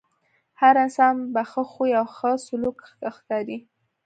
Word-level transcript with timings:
هر 0.61 0.75
انسان 0.85 1.15
په 1.33 1.41
ښۀ 1.51 1.63
خوی 1.71 1.91
او 1.99 2.05
ښۀ 2.15 2.31
سلوک 2.45 2.77
ښۀ 2.89 3.09
ښکاري. 3.15 3.57